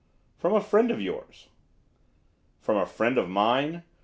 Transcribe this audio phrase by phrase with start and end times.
[0.35, 1.49] 'From a friend of yours.'
[2.59, 3.83] 'From a friend of mine?